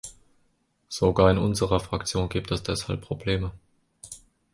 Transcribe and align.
Sogar 0.89 1.29
in 1.29 1.37
unserer 1.37 1.79
Fraktion 1.79 2.27
gibt 2.27 2.49
es 2.49 2.63
deshalb 2.63 3.01
Probleme. 3.03 3.51